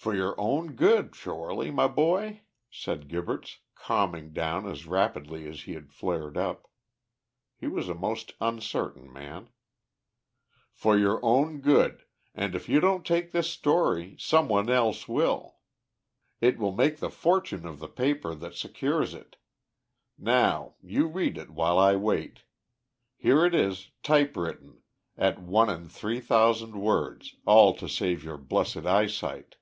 "For 0.00 0.14
your 0.14 0.40
own 0.40 0.72
good, 0.74 1.14
Shorely, 1.14 1.70
my 1.70 1.86
boy," 1.86 2.42
said 2.70 3.08
Gibberts, 3.08 3.58
calming 3.74 4.32
down 4.32 4.66
as 4.66 4.86
rapidly 4.86 5.46
as 5.46 5.62
he 5.62 5.74
had 5.74 5.92
flared 5.92 6.38
up. 6.38 6.70
He 7.58 7.66
was 7.66 7.90
a 7.90 7.94
most 7.94 8.32
uncertain 8.40 9.12
man. 9.12 9.50
"For 10.72 10.96
your 10.96 11.22
own 11.22 11.60
good, 11.60 12.04
and 12.34 12.54
if 12.54 12.70
you 12.70 12.80
don't 12.80 13.04
take 13.04 13.32
this 13.32 13.50
story, 13.50 14.16
some 14.18 14.48
one 14.48 14.70
else 14.70 15.08
will. 15.08 15.56
It 16.40 16.56
will 16.56 16.72
make 16.72 17.00
the 17.00 17.10
fortune 17.10 17.66
of 17.66 17.78
the 17.78 17.88
paper 17.88 18.34
that 18.34 18.54
secures 18.54 19.12
it. 19.12 19.36
Now, 20.16 20.76
you 20.80 21.06
read 21.06 21.36
it 21.36 21.50
while 21.50 21.78
I 21.78 21.96
wait. 21.96 22.44
Here 23.18 23.44
it 23.44 23.54
is, 23.54 23.90
typewritten, 24.02 24.80
at 25.18 25.38
one 25.38 25.68
and 25.68 25.92
three 25.92 26.18
a 26.18 26.22
thousand 26.22 26.80
words, 26.80 27.34
all 27.44 27.74
to 27.74 27.88
save 27.90 28.24
your 28.24 28.38
blessed 28.38 28.86
eyesight." 28.86 29.56